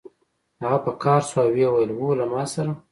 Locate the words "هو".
1.97-2.09